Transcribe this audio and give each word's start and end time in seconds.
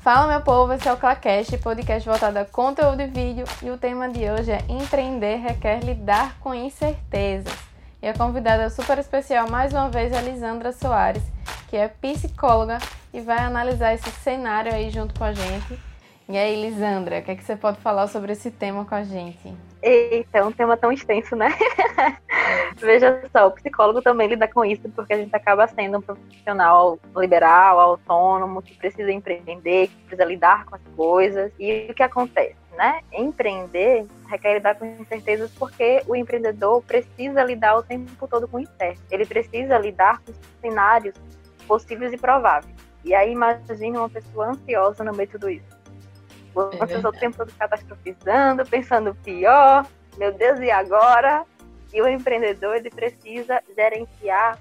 Fala 0.00 0.26
meu 0.26 0.40
povo, 0.40 0.72
esse 0.72 0.88
é 0.88 0.92
o 0.94 0.96
Clacast, 0.96 1.58
podcast 1.58 2.08
voltado 2.08 2.38
a 2.38 2.44
conteúdo 2.46 3.02
e 3.02 3.06
vídeo 3.06 3.44
e 3.62 3.68
o 3.68 3.76
tema 3.76 4.08
de 4.08 4.30
hoje 4.30 4.50
é 4.50 4.64
Empreender 4.66 5.36
requer 5.36 5.84
lidar 5.84 6.38
com 6.40 6.54
incertezas. 6.54 7.52
E 8.00 8.08
a 8.08 8.14
convidada 8.14 8.70
super 8.70 8.96
especial 8.96 9.50
mais 9.50 9.74
uma 9.74 9.90
vez 9.90 10.10
é 10.10 10.16
a 10.16 10.22
Lisandra 10.22 10.72
Soares, 10.72 11.22
que 11.68 11.76
é 11.76 11.86
psicóloga 11.86 12.78
e 13.12 13.20
vai 13.20 13.40
analisar 13.40 13.92
esse 13.92 14.10
cenário 14.10 14.72
aí 14.72 14.88
junto 14.88 15.12
com 15.18 15.24
a 15.24 15.34
gente. 15.34 15.89
E 16.30 16.38
aí, 16.38 16.54
Lisandra, 16.54 17.18
o 17.18 17.22
que, 17.24 17.32
é 17.32 17.34
que 17.34 17.42
você 17.42 17.56
pode 17.56 17.80
falar 17.80 18.06
sobre 18.06 18.30
esse 18.30 18.52
tema 18.52 18.84
com 18.84 18.94
a 18.94 19.02
gente? 19.02 19.52
Eita, 19.82 20.38
é 20.38 20.44
um 20.44 20.52
tema 20.52 20.76
tão 20.76 20.92
extenso, 20.92 21.34
né? 21.34 21.48
Veja 22.78 23.20
só, 23.32 23.48
o 23.48 23.50
psicólogo 23.50 24.00
também 24.00 24.28
lida 24.28 24.46
com 24.46 24.64
isso, 24.64 24.88
porque 24.90 25.12
a 25.12 25.16
gente 25.16 25.34
acaba 25.34 25.66
sendo 25.66 25.98
um 25.98 26.00
profissional 26.00 27.00
liberal, 27.16 27.80
autônomo, 27.80 28.62
que 28.62 28.76
precisa 28.76 29.10
empreender, 29.10 29.88
que 29.88 29.96
precisa 30.06 30.24
lidar 30.24 30.66
com 30.66 30.76
as 30.76 30.80
coisas. 30.94 31.50
E 31.58 31.88
o 31.90 31.94
que 31.94 32.02
acontece, 32.04 32.54
né? 32.76 33.00
Empreender 33.12 34.06
requer 34.28 34.54
lidar 34.54 34.76
com 34.76 34.86
incertezas 34.86 35.50
porque 35.58 36.04
o 36.06 36.14
empreendedor 36.14 36.80
precisa 36.84 37.42
lidar 37.42 37.76
o 37.76 37.82
tempo 37.82 38.28
todo 38.28 38.46
com 38.46 38.60
incertezas. 38.60 39.04
Ele 39.10 39.26
precisa 39.26 39.76
lidar 39.78 40.20
com 40.20 40.32
cenários 40.60 41.16
possíveis 41.66 42.12
e 42.12 42.16
prováveis. 42.16 42.72
E 43.04 43.16
aí 43.16 43.32
imagine 43.32 43.98
uma 43.98 44.08
pessoa 44.08 44.50
ansiosa 44.50 45.02
no 45.02 45.12
meio 45.12 45.26
de 45.26 45.32
tudo 45.32 45.50
isso 45.50 45.79
uma 46.54 46.84
é 46.84 46.98
o 46.98 47.12
tempo 47.12 47.36
todo 47.36 47.52
catastrofizando, 47.58 48.66
pensando 48.66 49.14
pior, 49.14 49.86
meu 50.16 50.32
Deus, 50.32 50.60
e 50.60 50.70
agora? 50.70 51.44
E 51.92 52.00
o 52.00 52.08
empreendedor 52.08 52.76
ele 52.76 52.90
precisa 52.90 53.62
gerenciar 53.76 54.58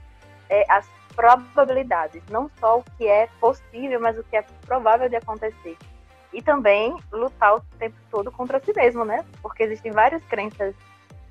é, 0.50 0.66
as 0.70 0.88
probabilidades, 1.16 2.24
não 2.30 2.50
só 2.60 2.80
o 2.80 2.84
que 2.98 3.08
é 3.08 3.28
possível, 3.40 4.00
mas 4.00 4.18
o 4.18 4.24
que 4.24 4.38
é 4.38 4.42
provável 4.66 5.10
de 5.10 5.16
acontecer. 5.16 5.78
E 6.32 6.42
também 6.42 6.96
lutar 7.12 7.56
o 7.56 7.62
tempo 7.78 7.96
todo 8.10 8.32
contra 8.32 8.60
si 8.60 8.72
mesmo, 8.74 9.04
né? 9.04 9.26
Porque 9.42 9.64
existem 9.64 9.92
várias 9.92 10.24
crenças 10.26 10.76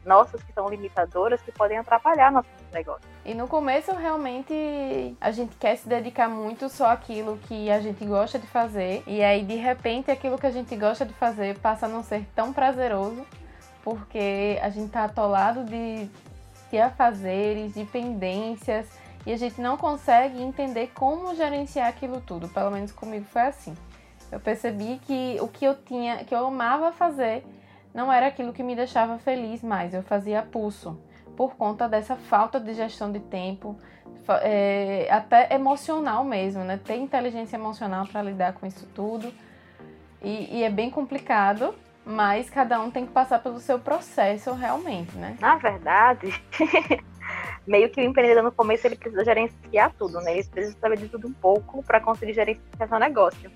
nossas 0.04 0.42
que 0.42 0.52
são 0.52 0.68
limitadoras 0.68 1.40
que 1.42 1.52
podem 1.52 1.78
atrapalhar 1.78 2.32
nosso 2.32 2.48
negócio. 2.72 3.08
E 3.28 3.34
no 3.34 3.46
começo, 3.46 3.92
realmente, 3.92 5.14
a 5.20 5.30
gente 5.30 5.54
quer 5.56 5.76
se 5.76 5.86
dedicar 5.86 6.30
muito 6.30 6.66
só 6.70 6.86
àquilo 6.86 7.38
que 7.46 7.70
a 7.70 7.78
gente 7.78 8.02
gosta 8.06 8.38
de 8.38 8.46
fazer. 8.46 9.02
E 9.06 9.22
aí, 9.22 9.44
de 9.44 9.54
repente, 9.54 10.10
aquilo 10.10 10.38
que 10.38 10.46
a 10.46 10.50
gente 10.50 10.74
gosta 10.74 11.04
de 11.04 11.12
fazer 11.12 11.58
passa 11.58 11.84
a 11.84 11.88
não 11.90 12.02
ser 12.02 12.26
tão 12.34 12.54
prazeroso, 12.54 13.26
porque 13.84 14.58
a 14.62 14.70
gente 14.70 14.90
tá 14.90 15.04
atolado 15.04 15.62
de, 15.64 16.08
de 16.70 16.78
afazeres, 16.78 17.74
de 17.74 17.84
pendências, 17.84 18.88
e 19.26 19.32
a 19.34 19.36
gente 19.36 19.60
não 19.60 19.76
consegue 19.76 20.40
entender 20.40 20.90
como 20.94 21.34
gerenciar 21.34 21.88
aquilo 21.88 22.22
tudo. 22.22 22.48
Pelo 22.48 22.70
menos 22.70 22.92
comigo 22.92 23.26
foi 23.26 23.42
assim. 23.42 23.76
Eu 24.32 24.40
percebi 24.40 24.98
que 25.06 25.36
o 25.42 25.48
que 25.48 25.66
eu 25.66 25.74
tinha, 25.74 26.24
que 26.24 26.34
eu 26.34 26.46
amava 26.46 26.92
fazer, 26.92 27.44
não 27.92 28.10
era 28.10 28.28
aquilo 28.28 28.54
que 28.54 28.62
me 28.62 28.74
deixava 28.74 29.18
feliz 29.18 29.62
mais, 29.62 29.92
eu 29.92 30.02
fazia 30.02 30.40
pulso, 30.40 30.98
por 31.38 31.54
conta 31.54 31.88
dessa 31.88 32.16
falta 32.16 32.58
de 32.58 32.74
gestão 32.74 33.12
de 33.12 33.20
tempo, 33.20 33.78
é, 34.42 35.06
até 35.08 35.54
emocional 35.54 36.24
mesmo, 36.24 36.64
né? 36.64 36.80
Ter 36.84 36.96
inteligência 36.96 37.54
emocional 37.54 38.04
para 38.08 38.20
lidar 38.22 38.54
com 38.54 38.66
isso 38.66 38.88
tudo. 38.92 39.32
E, 40.20 40.58
e, 40.58 40.64
é 40.64 40.68
bem 40.68 40.90
complicado, 40.90 41.72
mas 42.04 42.50
cada 42.50 42.80
um 42.80 42.90
tem 42.90 43.06
que 43.06 43.12
passar 43.12 43.40
pelo 43.40 43.60
seu 43.60 43.78
processo 43.78 44.52
realmente, 44.52 45.16
né? 45.16 45.36
Na 45.40 45.54
verdade, 45.54 46.34
meio 47.64 47.88
que 47.88 48.00
o 48.00 48.04
empreendedor 48.04 48.42
no 48.42 48.50
começo 48.50 48.88
ele 48.88 48.96
precisa 48.96 49.24
gerenciar 49.24 49.94
tudo, 49.96 50.20
né? 50.20 50.32
Ele 50.32 50.48
precisa 50.48 50.76
saber 50.80 50.98
de 50.98 51.08
tudo 51.08 51.28
um 51.28 51.32
pouco 51.32 51.84
para 51.84 52.00
conseguir 52.00 52.32
gerenciar 52.32 52.88
seu 52.88 52.98
negócio. 52.98 53.48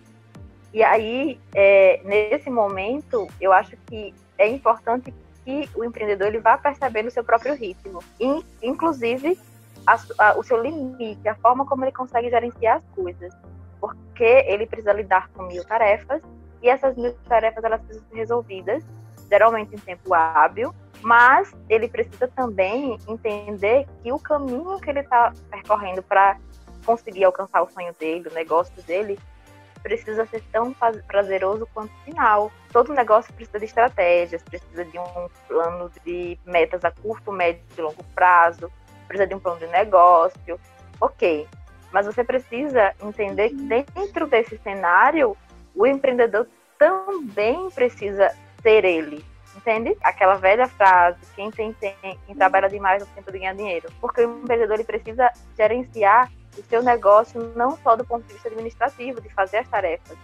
E 0.72 0.84
aí, 0.84 1.36
é, 1.52 2.00
nesse 2.04 2.48
momento, 2.48 3.26
eu 3.40 3.52
acho 3.52 3.76
que 3.88 4.14
é 4.38 4.48
importante 4.48 5.12
que 5.44 5.68
o 5.74 5.84
empreendedor 5.84 6.28
ele 6.28 6.40
vá 6.40 6.56
percebendo 6.56 7.08
o 7.08 7.10
seu 7.10 7.24
próprio 7.24 7.54
ritmo, 7.54 8.00
e, 8.20 8.44
inclusive 8.62 9.38
a, 9.86 9.98
a, 10.18 10.38
o 10.38 10.42
seu 10.42 10.62
limite, 10.62 11.28
a 11.28 11.34
forma 11.36 11.66
como 11.66 11.84
ele 11.84 11.92
consegue 11.92 12.30
gerenciar 12.30 12.76
as 12.76 12.84
coisas, 12.94 13.32
porque 13.80 14.44
ele 14.46 14.66
precisa 14.66 14.92
lidar 14.92 15.28
com 15.30 15.44
mil 15.44 15.64
tarefas 15.64 16.22
e 16.62 16.68
essas 16.68 16.96
mil 16.96 17.12
tarefas 17.28 17.64
elas 17.64 17.80
precisam 17.82 18.08
ser 18.08 18.16
resolvidas, 18.16 18.84
geralmente 19.28 19.74
em 19.74 19.78
tempo 19.78 20.14
hábil, 20.14 20.72
mas 21.02 21.52
ele 21.68 21.88
precisa 21.88 22.28
também 22.28 22.96
entender 23.08 23.86
que 24.02 24.12
o 24.12 24.18
caminho 24.18 24.78
que 24.80 24.88
ele 24.88 25.00
está 25.00 25.32
percorrendo 25.50 26.02
para 26.02 26.38
conseguir 26.86 27.24
alcançar 27.24 27.62
o 27.62 27.68
sonho 27.68 27.92
dele, 27.98 28.28
o 28.28 28.34
negócio 28.34 28.80
dele, 28.82 29.18
precisa 29.82 30.24
ser 30.26 30.42
tão 30.52 30.74
prazeroso 31.06 31.68
quanto 31.74 31.92
o 31.92 32.04
final. 32.04 32.52
Todo 32.72 32.92
negócio 32.92 33.32
precisa 33.34 33.58
de 33.58 33.64
estratégias, 33.66 34.42
precisa 34.42 34.84
de 34.84 34.98
um 34.98 35.28
plano 35.48 35.90
de 36.04 36.38
metas 36.46 36.84
a 36.84 36.90
curto, 36.90 37.32
médio 37.32 37.62
e 37.76 37.80
longo 37.80 38.04
prazo, 38.14 38.70
precisa 39.08 39.26
de 39.26 39.34
um 39.34 39.40
plano 39.40 39.58
de 39.58 39.66
negócio. 39.66 40.58
Ok, 41.00 41.48
mas 41.92 42.06
você 42.06 42.24
precisa 42.24 42.94
entender 43.02 43.50
que 43.50 43.62
dentro 43.94 44.26
desse 44.26 44.56
cenário, 44.58 45.36
o 45.74 45.86
empreendedor 45.86 46.46
também 46.78 47.70
precisa 47.70 48.34
ser 48.62 48.84
ele. 48.84 49.24
Entende? 49.54 49.96
Aquela 50.02 50.36
velha 50.36 50.66
frase, 50.66 51.18
quem 51.36 51.50
tem, 51.50 51.72
tem 51.74 51.94
quem 52.00 52.34
trabalha 52.34 52.68
demais 52.68 53.00
não 53.00 53.06
tem 53.06 53.16
tempo 53.16 53.30
de 53.30 53.38
ganhar 53.38 53.54
dinheiro. 53.54 53.88
Porque 54.00 54.24
o 54.24 54.42
empreendedor 54.42 54.76
ele 54.76 54.84
precisa 54.84 55.30
gerenciar 55.56 56.30
o 56.56 56.62
seu 56.64 56.82
negócio 56.82 57.52
não 57.56 57.76
só 57.78 57.96
do 57.96 58.04
ponto 58.04 58.26
de 58.26 58.34
vista 58.34 58.48
administrativo, 58.48 59.20
de 59.20 59.28
fazer 59.30 59.58
as 59.58 59.68
tarefas, 59.68 60.18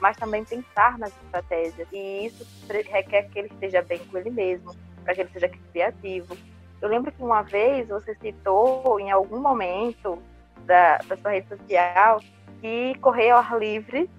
mas 0.00 0.16
também 0.16 0.44
pensar 0.44 0.98
nas 0.98 1.12
estratégias. 1.24 1.88
E 1.92 2.26
isso 2.26 2.46
requer 2.70 3.24
que 3.24 3.38
ele 3.38 3.48
esteja 3.48 3.82
bem 3.82 3.98
com 3.98 4.18
ele 4.18 4.30
mesmo, 4.30 4.74
para 5.04 5.14
que 5.14 5.20
ele 5.22 5.30
seja 5.30 5.48
criativo. 5.72 6.36
Eu 6.80 6.88
lembro 6.88 7.12
que 7.12 7.22
uma 7.22 7.42
vez 7.42 7.88
você 7.88 8.14
citou 8.14 9.00
em 9.00 9.10
algum 9.10 9.40
momento 9.40 10.18
da, 10.64 10.98
da 10.98 11.16
sua 11.16 11.30
rede 11.30 11.48
social 11.48 12.20
que 12.60 12.94
correr 13.00 13.30
ao 13.30 13.38
ar 13.38 13.58
livre 13.58 14.10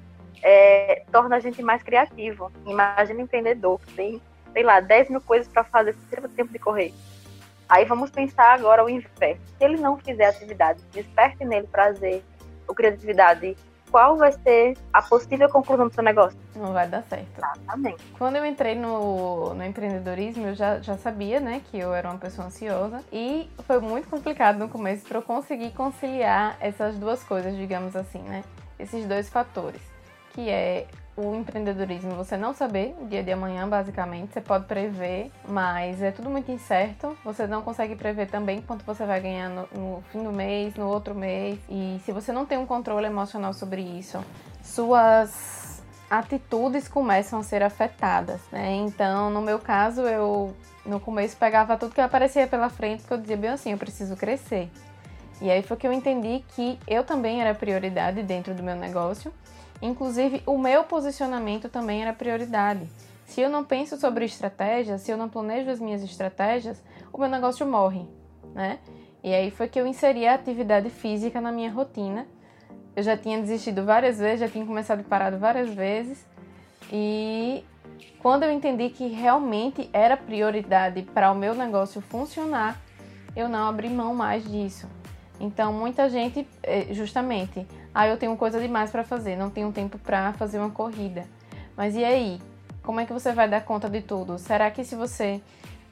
é, 0.42 1.04
torna 1.12 1.36
a 1.36 1.40
gente 1.40 1.62
mais 1.62 1.84
criativo. 1.84 2.52
Imagina 2.66 3.20
um 3.20 3.24
empreendedor 3.24 3.80
que 3.80 3.94
tem, 3.94 4.22
sei 4.54 4.64
lá, 4.64 4.80
10 4.80 5.10
mil 5.10 5.22
coisas 5.22 5.48
para 5.48 5.64
fazer, 5.64 5.96
ter 6.10 6.22
tempo 6.30 6.52
de 6.52 6.60
correr. 6.60 6.94
Aí 7.70 7.86
vamos 7.86 8.10
pensar 8.10 8.54
agora 8.54 8.84
o 8.84 8.90
inverso. 8.90 9.42
Se 9.58 9.64
ele 9.64 9.78
não 9.78 9.98
fizer 9.98 10.26
atividade, 10.26 10.82
desperte 10.92 11.44
nele 11.44 11.68
prazer 11.68 12.24
ou 12.68 12.74
criatividade, 12.74 13.56
qual 13.92 14.18
vai 14.18 14.32
ser 14.32 14.78
a 14.92 15.02
possível 15.02 15.50
conclusão 15.50 15.88
do 15.88 15.94
seu 15.94 16.04
negócio? 16.04 16.38
Não 16.56 16.74
vai 16.74 16.88
dar 16.88 17.04
certo. 17.04 17.28
Exatamente. 17.38 18.04
Quando 18.18 18.36
eu 18.36 18.46
entrei 18.46 18.76
no, 18.76 19.54
no 19.54 19.64
empreendedorismo, 19.64 20.48
eu 20.48 20.56
já, 20.56 20.80
já 20.80 20.98
sabia, 20.98 21.40
né, 21.40 21.62
que 21.70 21.78
eu 21.78 21.94
era 21.94 22.10
uma 22.10 22.18
pessoa 22.18 22.48
ansiosa 22.48 23.04
e 23.12 23.50
foi 23.66 23.80
muito 23.80 24.10
complicado 24.10 24.58
no 24.58 24.70
começo 24.70 25.06
para 25.08 25.18
eu 25.18 25.22
conseguir 25.22 25.72
conciliar 25.72 26.58
essas 26.60 26.98
duas 26.98 27.24
coisas, 27.24 27.56
digamos 27.56 27.96
assim, 27.96 28.20
né? 28.20 28.44
Esses 28.78 29.06
dois 29.06 29.30
fatores, 29.30 29.82
que 30.34 30.50
é 30.50 30.86
o 31.18 31.36
empreendedorismo 31.36 32.12
você 32.12 32.38
não 32.38 32.54
saber 32.54 32.96
o 33.02 33.06
dia 33.06 33.24
de 33.24 33.32
amanhã, 33.32 33.68
basicamente. 33.68 34.34
Você 34.34 34.40
pode 34.40 34.66
prever, 34.66 35.32
mas 35.48 36.02
é 36.02 36.12
tudo 36.12 36.30
muito 36.30 36.52
incerto. 36.52 37.18
Você 37.26 37.48
não 37.48 37.64
consegue 37.64 37.96
prever 37.96 38.30
também 38.30 38.62
quanto 38.62 38.86
você 38.86 39.04
vai 39.04 39.20
ganhar 39.20 39.50
no, 39.50 39.68
no 39.74 40.04
fim 40.12 40.24
do 40.24 40.32
mês, 40.32 40.76
no 40.76 40.88
outro 40.88 41.16
mês. 41.16 41.60
E 41.68 42.00
se 42.06 42.12
você 42.12 42.32
não 42.32 42.46
tem 42.46 42.58
um 42.60 42.68
controle 42.68 43.08
emocional 43.08 43.52
sobre 43.52 43.82
isso, 43.82 44.24
suas 44.64 45.82
atitudes 46.08 46.88
começam 46.88 47.40
a 47.40 47.44
ser 47.44 47.64
afetadas, 47.64 48.40
né? 48.52 48.76
Então, 48.76 49.32
no 49.32 49.42
meu 49.42 49.58
caso, 49.58 50.02
eu 50.02 50.56
no 50.86 51.00
começo 51.00 51.36
pegava 51.36 51.76
tudo 51.78 51.96
que 51.96 52.00
aparecia 52.00 52.48
pela 52.48 52.70
frente, 52.70 53.02
porque 53.02 53.14
eu 53.16 53.18
dizia 53.18 53.38
bem 53.38 53.50
assim, 53.50 53.72
eu 53.72 53.78
preciso 53.78 54.16
crescer. 54.16 54.70
E 55.42 55.52
aí 55.52 55.62
foi 55.62 55.78
que 55.78 55.88
eu 55.88 55.92
entendi 55.92 56.44
que 56.50 56.80
eu 56.88 57.04
também 57.04 57.42
era 57.42 57.54
prioridade 57.54 58.24
dentro 58.24 58.54
do 58.54 58.64
meu 58.64 58.76
negócio 58.76 59.34
Inclusive, 59.82 60.42
o 60.46 60.58
meu 60.58 60.84
posicionamento 60.84 61.70
também 61.70 62.02
era 62.02 62.14
prioridade. 62.14 62.90
Se 63.26 63.42
eu 63.42 63.50
não 63.50 63.64
penso 63.64 63.98
sobre 63.98 64.26
estratégia, 64.26 64.98
se 64.98 65.12
eu 65.12 65.18
não 65.18 65.30
planejo 65.30 65.70
as 65.70 65.80
minhas 65.80 66.02
estratégias, 66.04 66.82
o 67.12 67.18
meu 67.20 67.30
negócio 67.30 67.68
morre, 67.68 68.08
né? 68.54 68.80
E 69.24 69.34
aí 69.34 69.52
foi 69.52 69.68
que 69.68 69.80
eu 69.80 69.86
inseri 69.86 70.26
a 70.26 70.34
atividade 70.34 70.90
física 70.90 71.42
na 71.42 71.52
minha 71.52 71.70
rotina. 71.70 72.26
Eu 72.96 73.04
já 73.04 73.18
tinha 73.18 73.40
desistido 73.40 73.84
várias 73.86 74.18
vezes, 74.18 74.40
já 74.40 74.48
tinha 74.48 74.66
começado 74.66 75.04
parado 75.04 75.38
várias 75.38 75.70
vezes. 75.70 76.26
E 76.92 77.64
quando 78.20 78.44
eu 78.44 78.52
entendi 78.52 78.90
que 78.90 79.08
realmente 79.08 79.90
era 79.92 80.16
prioridade 80.16 81.02
para 81.02 81.32
o 81.32 81.36
meu 81.36 81.54
negócio 81.54 82.02
funcionar, 82.02 82.80
eu 83.36 83.50
não 83.50 83.68
abri 83.68 83.90
mão 83.90 84.16
mais 84.16 84.44
disso. 84.50 84.88
Então, 85.40 85.72
muita 85.72 86.10
gente, 86.10 86.48
eh, 86.64 86.88
justamente, 86.92 87.66
ah, 87.94 88.08
eu 88.08 88.18
tenho 88.18 88.36
coisa 88.36 88.60
demais 88.60 88.90
para 88.90 89.04
fazer, 89.04 89.36
não 89.36 89.50
tenho 89.50 89.72
tempo 89.72 89.98
para 90.00 90.34
fazer 90.34 90.60
uma 90.60 90.70
corrida. 90.70 91.26
Mas 91.76 91.96
e 91.96 92.04
aí? 92.04 92.42
Como 92.84 93.00
é 93.00 93.06
que 93.06 93.14
você 93.14 93.34
vai 93.34 93.50
dar 93.50 93.62
conta 93.62 93.90
de 93.90 94.02
tudo? 94.02 94.40
Será 94.40 94.72
que 94.72 94.84
se 94.84 94.96
você 94.96 95.42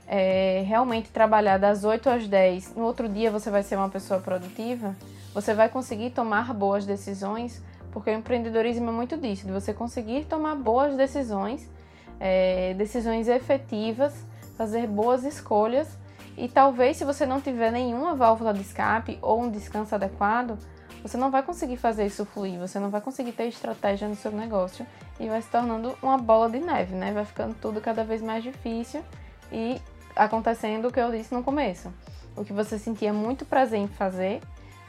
é, 0.08 0.64
realmente 0.66 1.10
trabalhar 1.10 1.58
das 1.58 1.84
8 1.84 2.10
às 2.10 2.28
10, 2.28 2.76
no 2.76 2.84
outro 2.84 3.10
dia 3.10 3.30
você 3.30 3.50
vai 3.50 3.64
ser 3.64 3.76
uma 3.76 3.90
pessoa 3.90 4.20
produtiva? 4.20 4.96
Você 5.34 5.54
vai 5.54 5.68
conseguir 5.68 6.12
tomar 6.12 6.54
boas 6.54 6.86
decisões? 6.86 7.62
porque 7.96 8.10
o 8.10 8.14
empreendedorismo 8.14 8.90
é 8.90 8.92
muito 8.92 9.16
disso, 9.16 9.46
de 9.46 9.54
você 9.54 9.74
conseguir 9.74 10.26
tomar 10.26 10.54
boas 10.56 10.98
decisões, 10.98 11.66
é, 12.20 12.74
decisões 12.74 13.30
efetivas, 13.30 14.14
fazer 14.58 14.86
boas 14.86 15.24
escolhas 15.24 15.88
e 16.38 16.48
talvez 16.48 16.98
se 16.98 17.06
você 17.06 17.26
não 17.26 17.40
tiver 17.40 17.72
nenhuma 17.72 18.16
válvula 18.16 18.54
de 18.54 18.62
escape 18.62 19.18
ou 19.22 19.42
um 19.42 19.50
descanso 19.50 19.96
adequado, 19.96 20.58
você 21.02 21.18
não 21.18 21.30
vai 21.30 21.44
conseguir 21.44 21.78
fazer 21.78 22.06
isso 22.06 22.26
fluir, 22.26 22.60
você 22.60 22.80
não 22.80 22.90
vai 22.90 23.00
conseguir 23.00 23.32
ter 23.32 23.48
estratégia 23.48 24.08
no 24.08 24.16
seu 24.16 24.32
negócio 24.32 24.86
e 25.20 25.30
vai 25.30 25.42
se 25.42 25.50
tornando 25.50 25.96
uma 26.02 26.18
bola 26.18 26.50
de 26.50 26.60
neve, 26.60 26.96
né? 26.96 27.14
Vai 27.14 27.26
ficando 27.26 27.56
tudo 27.62 27.80
cada 27.80 28.04
vez 28.04 28.22
mais 28.22 28.44
difícil 28.44 29.04
e 29.52 29.80
acontecendo 30.16 30.88
o 30.88 30.92
que 30.92 31.00
eu 31.00 31.12
disse 31.12 31.34
no 31.34 31.44
começo. 31.44 31.94
O 32.36 32.44
que 32.44 32.52
você 32.52 32.78
sentia 32.78 33.14
muito 33.14 33.46
prazer 33.46 33.80
em 33.80 33.88
fazer, 33.88 34.42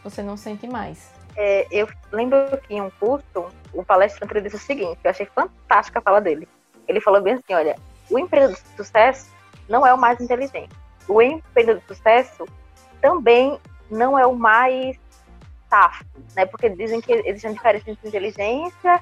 você 0.03 0.23
não 0.23 0.37
sente 0.37 0.67
mais. 0.67 1.13
É, 1.37 1.67
eu 1.71 1.87
lembro 2.11 2.39
que 2.67 2.75
em 2.75 2.81
um 2.81 2.91
curso, 2.99 3.47
o 3.73 3.85
palestrante 3.85 4.41
disse 4.41 4.57
o 4.57 4.59
seguinte, 4.59 4.99
eu 5.05 5.11
achei 5.11 5.27
fantástica 5.27 5.99
a 5.99 6.03
fala 6.03 6.21
dele. 6.21 6.49
Ele 6.89 7.01
falou 7.01 7.21
bem 7.21 7.35
assim, 7.35 7.53
olha, 7.53 7.77
o 8.11 8.19
empreendedor 8.19 8.57
de 8.57 8.77
sucesso 8.77 9.31
não 9.69 9.87
é 9.87 9.93
o 9.93 9.99
mais 9.99 10.19
inteligente. 10.19 10.75
O 11.09 11.23
empreendedor 11.23 11.81
de 11.81 11.87
sucesso 11.87 12.47
também 13.01 13.59
não 13.91 14.19
é 14.19 14.27
o 14.27 14.35
mais 14.35 14.99
safo, 15.69 16.05
né? 16.35 16.47
Porque 16.47 16.69
dizem 16.69 17.01
que 17.01 17.13
existe 17.13 17.47
uma 17.47 17.55
diferença 17.55 17.91
entre 17.91 18.09
inteligência 18.09 19.01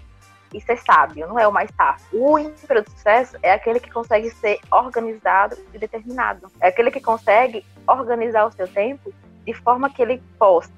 e 0.52 0.60
ser 0.60 0.78
sábio, 0.78 1.26
não 1.26 1.38
é 1.38 1.48
o 1.48 1.52
mais 1.52 1.70
safo. 1.76 2.04
O 2.12 2.38
empreendedor 2.38 2.84
de 2.84 2.90
sucesso 2.90 3.36
é 3.42 3.52
aquele 3.52 3.80
que 3.80 3.90
consegue 3.90 4.30
ser 4.30 4.60
organizado 4.70 5.56
e 5.72 5.78
determinado. 5.78 6.50
É 6.60 6.68
aquele 6.68 6.90
que 6.90 7.00
consegue 7.00 7.64
organizar 7.86 8.46
o 8.46 8.52
seu 8.52 8.68
tempo 8.68 9.12
de 9.44 9.52
forma 9.52 9.90
que 9.90 10.00
ele 10.00 10.22
possa 10.38 10.70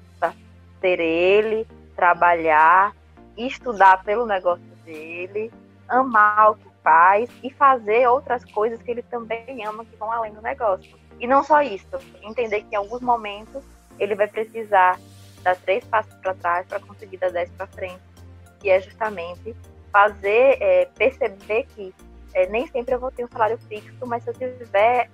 ser 0.81 0.99
ele, 0.99 1.67
trabalhar, 1.95 2.93
estudar 3.37 4.03
pelo 4.03 4.25
negócio 4.25 4.63
dele, 4.85 5.51
amar 5.87 6.51
o 6.51 6.55
que 6.55 6.67
faz 6.83 7.29
e 7.43 7.49
fazer 7.51 8.07
outras 8.07 8.43
coisas 8.45 8.81
que 8.81 8.91
ele 8.91 9.01
também 9.03 9.65
ama 9.65 9.85
que 9.85 9.95
vão 9.95 10.11
além 10.11 10.33
do 10.33 10.41
negócio. 10.41 10.97
E 11.19 11.27
não 11.27 11.43
só 11.43 11.61
isso, 11.61 11.87
entender 12.21 12.61
que 12.61 12.73
em 12.73 12.75
alguns 12.75 13.01
momentos 13.01 13.63
ele 13.99 14.15
vai 14.15 14.27
precisar 14.27 14.99
dar 15.41 15.55
três 15.55 15.83
passos 15.85 16.13
para 16.15 16.33
trás 16.35 16.67
para 16.67 16.79
conseguir 16.79 17.17
dar 17.17 17.31
dez 17.31 17.49
para 17.51 17.67
frente, 17.67 18.01
que 18.59 18.69
é 18.69 18.79
justamente 18.79 19.55
fazer, 19.91 20.57
é, 20.61 20.85
perceber 20.97 21.65
que 21.75 21.93
é, 22.33 22.47
nem 22.47 22.67
sempre 22.67 22.93
eu 22.93 22.99
vou 22.99 23.11
ter 23.11 23.23
um 23.23 23.27
salário 23.27 23.57
fixo, 23.67 24.05
mas 24.05 24.23
se 24.23 24.29
eu 24.29 24.33
tiver 24.33 25.09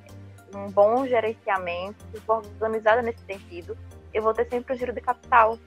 um 0.54 0.70
bom 0.70 1.08
gerenciamento, 1.08 2.04
se 2.12 2.20
for 2.22 2.44
organizada 2.60 3.02
nesse 3.02 3.24
sentido, 3.26 3.78
eu 4.14 4.22
vou 4.22 4.34
ter 4.34 4.48
sempre 4.50 4.74
o 4.74 4.76
um 4.76 4.80
giro 4.80 4.94
de 4.94 5.02
capital, 5.02 5.58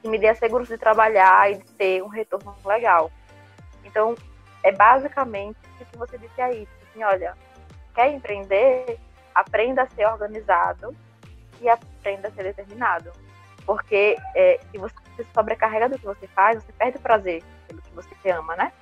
que 0.00 0.08
me 0.08 0.18
dê 0.18 0.28
a 0.28 0.34
segurança 0.34 0.74
de 0.74 0.80
trabalhar 0.80 1.50
e 1.50 1.56
de 1.56 1.64
ter 1.72 2.02
um 2.02 2.08
retorno 2.08 2.54
legal. 2.64 3.10
Então, 3.84 4.14
é 4.62 4.72
basicamente 4.72 5.58
o 5.80 5.84
que 5.84 5.98
você 5.98 6.18
disse 6.18 6.40
aí, 6.40 6.68
assim, 6.82 7.02
olha, 7.02 7.36
quer 7.94 8.12
empreender, 8.12 8.98
aprenda 9.34 9.82
a 9.82 9.86
ser 9.86 10.06
organizado 10.06 10.94
e 11.60 11.68
aprenda 11.68 12.28
a 12.28 12.30
ser 12.32 12.44
determinado. 12.44 13.12
Porque 13.64 14.16
é, 14.34 14.60
se 14.70 14.78
você 14.78 14.94
se 15.16 15.26
sobrecarrega 15.32 15.88
do 15.88 15.98
que 15.98 16.04
você 16.04 16.26
faz, 16.28 16.62
você 16.62 16.72
perde 16.72 16.98
o 16.98 17.00
prazer 17.00 17.42
pelo 17.68 17.80
que 17.80 17.94
você 17.94 18.30
ama, 18.30 18.56
né? 18.56 18.72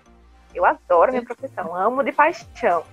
Eu 0.54 0.64
adoro 0.64 1.12
minha 1.12 1.24
profissão, 1.24 1.74
amo 1.74 2.02
de 2.02 2.12
paixão. 2.12 2.84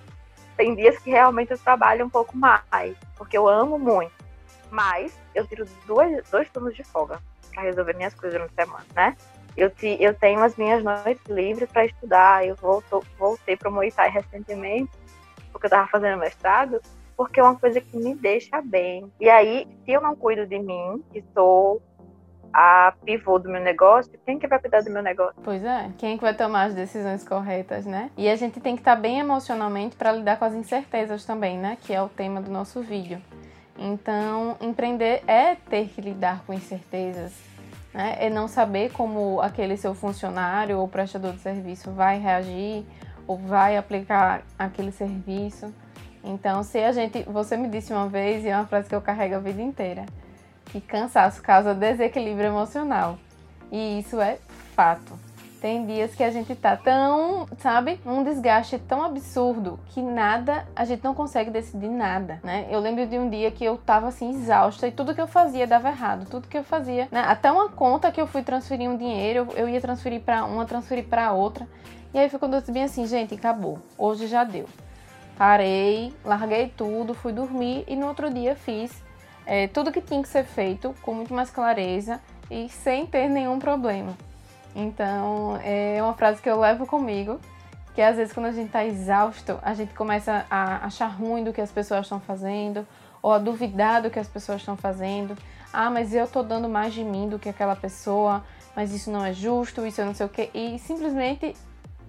Tem 0.56 0.74
dias 0.74 0.98
que 0.98 1.10
realmente 1.10 1.52
eu 1.52 1.58
trabalho 1.58 2.04
um 2.04 2.10
pouco 2.10 2.36
mais, 2.36 2.96
porque 3.16 3.36
eu 3.36 3.48
amo 3.48 3.78
muito. 3.78 4.12
Mas 4.70 5.18
eu 5.34 5.46
tiro 5.46 5.64
dois, 5.86 6.28
dois 6.30 6.50
turnos 6.50 6.74
de 6.74 6.84
folga 6.84 7.20
para 7.54 7.62
resolver 7.62 7.94
minhas 7.94 8.14
coisas 8.14 8.38
durante 8.38 8.52
a 8.58 8.64
semana, 8.64 8.86
né? 8.94 9.16
Eu, 9.56 9.70
te, 9.70 9.96
eu 10.00 10.14
tenho 10.14 10.42
as 10.42 10.54
minhas 10.56 10.84
noites 10.84 11.24
livres 11.26 11.70
para 11.70 11.86
estudar. 11.86 12.46
Eu 12.46 12.54
volto, 12.54 13.04
voltei 13.18 13.56
para 13.56 13.68
o 13.68 13.72
Muay 13.72 13.90
Thai 13.90 14.10
recentemente, 14.10 14.92
porque 15.50 15.66
eu 15.66 15.68
estava 15.68 15.88
fazendo 15.88 16.18
mestrado 16.18 16.80
porque 17.18 17.40
é 17.40 17.42
uma 17.42 17.56
coisa 17.56 17.80
que 17.80 17.96
me 17.96 18.14
deixa 18.14 18.62
bem. 18.62 19.10
E 19.18 19.28
aí, 19.28 19.66
se 19.84 19.90
eu 19.90 20.00
não 20.00 20.14
cuido 20.14 20.46
de 20.46 20.56
mim, 20.56 21.02
que 21.12 21.20
sou 21.34 21.82
a 22.52 22.94
pivô 23.04 23.40
do 23.40 23.50
meu 23.50 23.60
negócio, 23.60 24.12
quem 24.24 24.38
que 24.38 24.46
vai 24.46 24.60
cuidar 24.60 24.82
do 24.82 24.90
meu 24.90 25.02
negócio? 25.02 25.34
Pois 25.42 25.64
é, 25.64 25.90
quem 25.98 26.16
que 26.16 26.22
vai 26.22 26.32
tomar 26.32 26.66
as 26.66 26.74
decisões 26.74 27.26
corretas, 27.26 27.84
né? 27.84 28.12
E 28.16 28.28
a 28.28 28.36
gente 28.36 28.60
tem 28.60 28.76
que 28.76 28.82
estar 28.82 28.94
bem 28.94 29.18
emocionalmente 29.18 29.96
para 29.96 30.12
lidar 30.12 30.38
com 30.38 30.44
as 30.44 30.54
incertezas 30.54 31.24
também, 31.24 31.58
né? 31.58 31.76
Que 31.82 31.92
é 31.92 32.00
o 32.00 32.08
tema 32.08 32.40
do 32.40 32.52
nosso 32.52 32.80
vídeo. 32.82 33.20
Então, 33.76 34.56
empreender 34.60 35.24
é 35.26 35.56
ter 35.56 35.88
que 35.88 36.00
lidar 36.00 36.44
com 36.46 36.52
incertezas, 36.52 37.32
né? 37.92 38.16
É 38.20 38.30
não 38.30 38.46
saber 38.46 38.92
como 38.92 39.40
aquele 39.40 39.76
seu 39.76 39.92
funcionário 39.92 40.78
ou 40.78 40.86
prestador 40.86 41.32
de 41.32 41.40
serviço 41.40 41.90
vai 41.90 42.20
reagir 42.20 42.86
ou 43.26 43.36
vai 43.36 43.76
aplicar 43.76 44.42
aquele 44.56 44.92
serviço. 44.92 45.74
Então, 46.28 46.62
se 46.62 46.78
a 46.78 46.92
gente. 46.92 47.22
Você 47.22 47.56
me 47.56 47.68
disse 47.68 47.92
uma 47.92 48.06
vez, 48.06 48.44
e 48.44 48.48
é 48.48 48.56
uma 48.56 48.66
frase 48.66 48.88
que 48.88 48.94
eu 48.94 49.00
carrego 49.00 49.36
a 49.36 49.38
vida 49.38 49.62
inteira: 49.62 50.04
que 50.66 50.80
cansaço 50.80 51.42
causa 51.42 51.74
desequilíbrio 51.74 52.48
emocional. 52.48 53.18
E 53.72 53.98
isso 53.98 54.20
é 54.20 54.38
fato. 54.74 55.18
Tem 55.60 55.84
dias 55.86 56.14
que 56.14 56.22
a 56.22 56.30
gente 56.30 56.54
tá 56.54 56.76
tão, 56.76 57.48
sabe, 57.58 58.00
um 58.06 58.22
desgaste 58.22 58.78
tão 58.78 59.02
absurdo 59.02 59.80
que 59.88 60.00
nada, 60.00 60.64
a 60.76 60.84
gente 60.84 61.02
não 61.02 61.12
consegue 61.12 61.50
decidir 61.50 61.88
nada, 61.88 62.38
né? 62.44 62.68
Eu 62.70 62.78
lembro 62.78 63.04
de 63.08 63.18
um 63.18 63.28
dia 63.28 63.50
que 63.50 63.64
eu 63.64 63.76
tava 63.76 64.06
assim 64.06 64.30
exausta 64.30 64.86
e 64.86 64.92
tudo 64.92 65.16
que 65.16 65.20
eu 65.20 65.26
fazia 65.26 65.66
dava 65.66 65.88
errado, 65.88 66.28
tudo 66.30 66.46
que 66.46 66.56
eu 66.56 66.62
fazia, 66.62 67.08
né? 67.10 67.24
Até 67.26 67.50
uma 67.50 67.68
conta 67.70 68.12
que 68.12 68.20
eu 68.20 68.26
fui 68.28 68.42
transferir 68.44 68.88
um 68.88 68.96
dinheiro, 68.96 69.48
eu 69.56 69.68
ia 69.68 69.80
transferir 69.80 70.20
para 70.20 70.44
uma, 70.44 70.64
transferir 70.64 71.06
para 71.06 71.32
outra. 71.32 71.66
E 72.14 72.18
aí 72.20 72.28
foi 72.28 72.38
quando 72.38 72.54
eu 72.54 72.60
disse 72.60 72.70
bem 72.70 72.84
assim, 72.84 73.04
gente, 73.04 73.34
acabou. 73.34 73.80
Hoje 73.98 74.28
já 74.28 74.44
deu. 74.44 74.66
Parei, 75.38 76.12
larguei 76.24 76.68
tudo, 76.76 77.14
fui 77.14 77.32
dormir 77.32 77.84
e 77.86 77.94
no 77.94 78.08
outro 78.08 78.28
dia 78.28 78.56
fiz 78.56 78.90
é, 79.46 79.68
tudo 79.68 79.92
que 79.92 80.00
tinha 80.00 80.20
que 80.20 80.28
ser 80.28 80.42
feito 80.42 80.92
com 81.00 81.14
muito 81.14 81.32
mais 81.32 81.48
clareza 81.48 82.20
e 82.50 82.68
sem 82.68 83.06
ter 83.06 83.28
nenhum 83.28 83.60
problema. 83.60 84.18
Então 84.74 85.56
é 85.62 86.02
uma 86.02 86.12
frase 86.14 86.42
que 86.42 86.50
eu 86.50 86.58
levo 86.58 86.86
comigo, 86.86 87.40
que 87.94 88.02
às 88.02 88.16
vezes 88.16 88.34
quando 88.34 88.46
a 88.46 88.52
gente 88.52 88.66
está 88.66 88.84
exausto, 88.84 89.60
a 89.62 89.74
gente 89.74 89.94
começa 89.94 90.44
a 90.50 90.84
achar 90.84 91.06
ruim 91.06 91.44
do 91.44 91.52
que 91.52 91.60
as 91.60 91.70
pessoas 91.70 92.00
estão 92.00 92.18
fazendo, 92.18 92.84
ou 93.22 93.32
a 93.32 93.38
duvidar 93.38 94.02
do 94.02 94.10
que 94.10 94.18
as 94.18 94.26
pessoas 94.26 94.60
estão 94.60 94.76
fazendo. 94.76 95.36
Ah, 95.72 95.88
mas 95.88 96.12
eu 96.12 96.24
estou 96.24 96.42
dando 96.42 96.68
mais 96.68 96.92
de 96.92 97.04
mim 97.04 97.28
do 97.28 97.38
que 97.38 97.48
aquela 97.48 97.76
pessoa, 97.76 98.44
mas 98.74 98.92
isso 98.92 99.08
não 99.08 99.24
é 99.24 99.32
justo, 99.32 99.86
isso 99.86 100.00
eu 100.00 100.06
não 100.06 100.14
sei 100.14 100.26
o 100.26 100.28
quê. 100.28 100.50
E 100.52 100.80
simplesmente, 100.80 101.54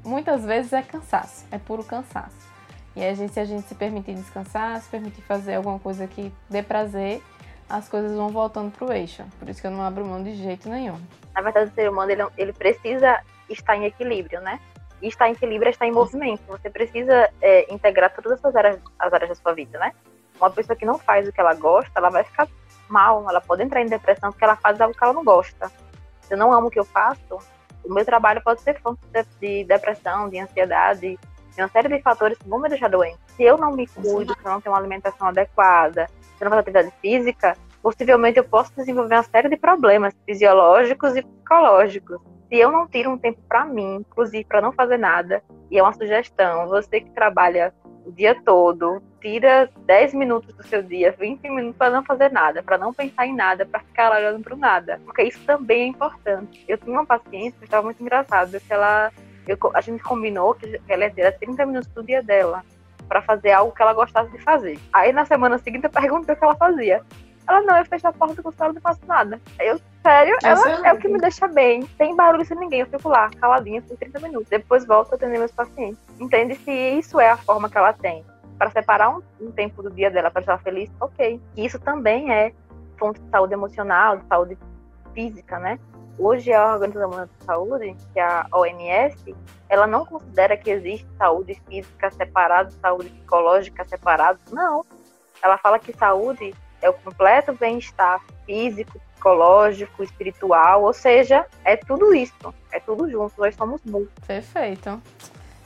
muitas 0.04 0.44
vezes 0.44 0.74
é 0.74 0.82
cansaço, 0.82 1.46
é 1.52 1.60
puro 1.60 1.84
cansaço. 1.84 2.50
E 2.96 3.04
a 3.04 3.14
gente, 3.14 3.34
se 3.34 3.40
a 3.40 3.46
gente 3.46 3.68
se 3.68 3.76
permitir 3.76 4.16
descansar, 4.16 4.80
se 4.82 4.90
permitir 4.90 5.22
fazer 5.22 5.56
alguma 5.56 5.80
coisa 5.80 6.08
que 6.08 6.34
dê 6.50 6.62
prazer, 6.62 7.22
as 7.70 7.88
coisas 7.88 8.16
vão 8.16 8.30
voltando 8.30 8.72
para 8.72 8.86
o 8.86 8.92
eixo. 8.92 9.24
Por 9.38 9.48
isso 9.48 9.62
que 9.62 9.68
eu 9.68 9.72
não 9.72 9.82
abro 9.82 10.06
mão 10.06 10.24
de 10.24 10.34
jeito 10.34 10.68
nenhum. 10.68 11.00
Na 11.34 11.42
verdade, 11.42 11.72
o 11.72 11.74
ser 11.74 11.90
humano 11.90 12.12
ele, 12.12 12.26
ele 12.38 12.54
precisa 12.54 13.22
estar 13.50 13.78
em 13.78 13.86
equilíbrio, 13.86 14.42
né? 14.42 14.60
E 15.02 15.08
estar 15.08 15.30
em 15.30 15.34
equilíbrio 15.34 15.68
é 15.68 15.72
estar 15.72 15.86
em 15.86 15.92
movimento. 15.92 16.42
Você 16.48 16.70
precisa 16.70 17.30
é, 17.42 17.72
integrar 17.72 18.14
todas 18.14 18.44
as 18.44 18.56
áreas, 18.56 18.80
as 18.98 19.14
áreas 19.14 19.30
da 19.30 19.36
sua 19.36 19.54
vida, 19.54 19.78
né? 19.78 19.94
Uma 20.40 20.50
pessoa 20.50 20.76
que 20.76 20.86
não 20.86 20.98
faz 20.98 21.28
o 21.28 21.32
que 21.32 21.40
ela 21.40 21.54
gosta, 21.54 21.92
ela 21.96 22.10
vai 22.10 22.24
ficar 22.24 22.48
mal, 22.90 23.30
ela 23.30 23.40
pode 23.40 23.62
entrar 23.62 23.82
em 23.82 23.88
depressão 23.88 24.32
porque 24.32 24.44
ela 24.44 24.56
faz 24.56 24.82
algo 24.82 24.96
que 24.96 25.04
ela 25.04 25.14
não 25.14 25.24
gosta. 25.24 25.72
Se 26.22 26.34
eu 26.34 26.38
não 26.38 26.52
amo 26.52 26.68
o 26.68 26.72
que 26.72 26.80
eu 26.80 26.86
faço, 26.86 27.40
o 27.84 27.94
meu 27.94 28.04
trabalho 28.04 28.42
pode 28.42 28.62
ser 28.62 28.80
fonte 28.82 29.00
de 29.40 29.64
depressão, 29.64 30.30
de 30.30 30.40
ansiedade, 30.40 31.20
tem 31.56 31.64
uma 31.64 31.72
série 31.72 31.90
de 31.90 32.02
fatores 32.02 32.38
que 32.38 32.48
vão 32.48 32.60
me 32.60 32.70
deixar 32.70 32.90
doente. 32.90 33.20
Se 33.36 33.44
eu 33.44 33.58
não 33.58 33.72
me 33.72 33.88
cuido, 33.88 34.34
se 34.34 34.46
eu 34.46 34.52
não 34.52 34.62
tenho 34.62 34.74
uma 34.74 34.80
alimentação 34.80 35.28
adequada, 35.28 36.08
se 36.08 36.44
eu 36.44 36.46
não 36.46 36.52
faço 36.52 36.62
atividade 36.62 36.94
física, 37.02 37.58
possivelmente 37.82 38.38
eu 38.38 38.44
posso 38.44 38.74
desenvolver 38.76 39.16
uma 39.16 39.24
série 39.24 39.50
de 39.50 39.58
problemas 39.58 40.14
fisiológicos 40.26 41.16
e 41.16 41.22
psicológicos. 41.22 42.20
Se 42.48 42.58
eu 42.58 42.72
não 42.72 42.88
tiro 42.88 43.12
um 43.12 43.18
tempo 43.18 43.40
para 43.48 43.66
mim, 43.66 43.98
inclusive 43.98 44.44
para 44.44 44.62
não 44.62 44.72
fazer 44.72 44.98
nada, 44.98 45.44
e 45.70 45.78
é 45.78 45.84
uma 45.84 45.94
sugestão, 45.94 46.68
você 46.68 47.00
que 47.02 47.12
trabalha 47.12 47.74
o 48.06 48.12
dia 48.12 48.36
todo, 48.44 49.02
tira 49.22 49.70
10 49.86 50.14
minutos 50.16 50.54
do 50.56 50.64
seu 50.64 50.82
dia, 50.82 51.12
20 51.12 51.44
minutos 51.44 51.78
para 51.78 51.92
não 51.92 52.04
fazer 52.04 52.32
nada, 52.32 52.64
para 52.64 52.78
não 52.78 52.94
pensar 52.94 53.28
em 53.28 53.36
nada, 53.36 53.66
para 53.66 53.82
ficar 53.82 54.12
olhando 54.12 54.44
para 54.44 54.56
nada, 54.56 55.00
porque 55.06 55.24
isso 55.24 55.40
também 55.46 55.84
é 55.84 55.88
importante. 55.88 56.66
Eu 56.68 56.78
tinha 56.78 56.92
uma 56.92 57.06
paciente 57.06 57.58
que 57.58 57.66
estava 57.66 57.84
muito 57.84 58.02
engraçada, 58.02 58.60
que 58.60 58.74
ela 58.74 59.12
eu, 59.50 59.58
a 59.74 59.82
gente 59.82 60.04
combinou 60.04 60.54
que 60.54 60.80
ela 60.88 61.06
ia 61.06 61.12
ter 61.12 61.32
30 61.40 61.66
minutos 61.66 61.90
do 61.90 62.04
dia 62.04 62.22
dela 62.22 62.64
para 63.08 63.22
fazer 63.22 63.52
algo 63.52 63.74
que 63.74 63.82
ela 63.82 63.94
gostasse 63.94 64.32
de 64.32 64.38
fazer. 64.44 64.80
Aí 64.94 65.12
na 65.12 65.26
semana 65.26 65.58
seguinte 65.58 65.86
eu 65.86 65.90
perguntei 65.90 66.36
o 66.36 66.38
que 66.38 66.44
ela 66.44 66.56
fazia. 66.56 67.02
Ela, 67.48 67.62
não, 67.62 67.78
eu 67.78 67.86
fecho 67.86 68.08
a 68.08 68.14
porta 68.14 68.36
do 68.36 68.44
consultório 68.44 68.74
e 68.74 68.76
não 68.76 68.82
faço 68.82 69.00
nada. 69.08 69.42
Eu, 69.60 69.82
sério, 70.04 70.38
ela 70.44 70.88
é 70.88 70.94
o 70.94 70.98
que 71.00 71.08
me 71.08 71.18
deixa 71.18 71.48
bem. 71.48 71.84
Tem 71.98 72.16
barulho 72.16 72.46
sem 72.46 72.56
ninguém, 72.56 72.82
eu 72.82 72.86
fico 72.86 73.10
lá, 73.10 73.28
caladinha 73.42 73.82
por 73.82 73.98
30 73.98 74.20
minutos. 74.20 74.50
Depois 74.50 74.86
volto 74.86 75.14
a 75.14 75.16
atender 75.16 75.40
meus 75.40 75.52
pacientes. 75.52 76.00
Entende? 76.20 76.54
Se 76.54 76.72
isso 76.72 77.20
é 77.20 77.32
a 77.32 77.38
forma 77.38 77.68
que 77.68 77.78
ela 77.78 77.92
tem 77.92 78.24
para 78.60 78.70
separar 78.70 79.10
um, 79.10 79.22
um, 79.42 79.52
tempo 79.52 79.82
do 79.82 79.90
dia 79.90 80.12
dela 80.12 80.30
para 80.30 80.42
estar 80.42 80.60
feliz, 80.60 80.92
ok. 81.00 81.42
E 81.56 81.66
isso 81.66 81.80
também 81.80 82.32
é 82.32 82.54
fonte 83.00 83.20
de 83.20 83.30
saúde 83.30 83.54
emocional, 83.54 84.18
de 84.18 84.28
saúde 84.28 84.58
física, 85.16 85.58
né? 85.58 85.80
Hoje 86.20 86.54
a 86.54 86.74
Organização 86.74 87.10
Mundial 87.10 87.28
de 87.28 87.46
Saúde, 87.46 87.96
que 88.14 88.20
é 88.20 88.24
a 88.24 88.46
OMS, 88.54 89.36
ela 89.70 89.88
não 89.88 90.06
considera 90.06 90.58
que 90.58 90.70
existe 90.70 91.08
saúde 91.18 91.60
física 91.68 92.12
separada, 92.12 92.70
saúde 92.82 93.10
psicológica 93.10 93.88
separada. 93.88 94.40
Não. 94.52 94.86
Ela 95.42 95.58
fala 95.58 95.80
que 95.80 95.94
saúde 95.94 96.54
é 96.82 96.90
o 96.90 96.94
completo 96.94 97.54
bem-estar 97.54 98.22
físico, 98.46 99.00
psicológico, 99.14 100.04
espiritual, 100.04 100.84
ou 100.84 100.94
seja, 100.94 101.46
é 101.64 101.76
tudo 101.76 102.14
isso, 102.14 102.54
é 102.72 102.80
tudo 102.80 103.10
junto, 103.10 103.34
nós 103.38 103.56
somos 103.56 103.82
muitos. 103.84 104.14
Perfeito. 104.26 105.02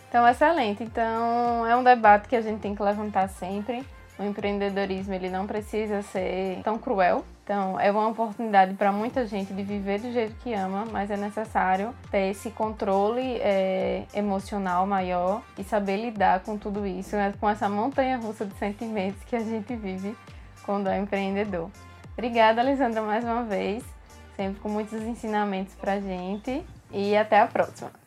Então, 0.09 0.27
excelente. 0.27 0.83
Então, 0.83 1.65
é 1.65 1.75
um 1.75 1.83
debate 1.83 2.27
que 2.27 2.35
a 2.35 2.41
gente 2.41 2.61
tem 2.61 2.75
que 2.75 2.83
levantar 2.83 3.27
sempre. 3.29 3.83
O 4.17 4.23
empreendedorismo 4.23 5.13
ele 5.13 5.29
não 5.29 5.47
precisa 5.47 6.01
ser 6.01 6.61
tão 6.63 6.77
cruel. 6.77 7.25
Então, 7.43 7.77
é 7.79 7.91
uma 7.91 8.07
oportunidade 8.07 8.73
para 8.75 8.91
muita 8.91 9.25
gente 9.25 9.53
de 9.53 9.63
viver 9.63 9.99
do 9.99 10.11
jeito 10.13 10.33
que 10.35 10.53
ama, 10.53 10.85
mas 10.89 11.11
é 11.11 11.17
necessário 11.17 11.93
ter 12.09 12.29
esse 12.29 12.49
controle 12.51 13.37
é, 13.41 14.03
emocional 14.13 14.87
maior 14.87 15.41
e 15.57 15.63
saber 15.63 15.97
lidar 15.97 16.39
com 16.39 16.57
tudo 16.57 16.87
isso, 16.87 17.17
né? 17.17 17.33
com 17.39 17.49
essa 17.49 17.67
montanha 17.67 18.17
russa 18.17 18.45
de 18.45 18.53
sentimentos 18.55 19.21
que 19.25 19.35
a 19.35 19.41
gente 19.41 19.75
vive 19.75 20.15
quando 20.63 20.87
é 20.87 20.97
empreendedor. 20.97 21.69
Obrigada, 22.13 22.61
Alessandra, 22.61 23.01
mais 23.01 23.25
uma 23.25 23.43
vez, 23.43 23.83
sempre 24.37 24.61
com 24.61 24.69
muitos 24.69 25.01
ensinamentos 25.01 25.73
para 25.73 25.99
gente 25.99 26.63
e 26.91 27.17
até 27.17 27.39
a 27.39 27.47
próxima. 27.47 28.02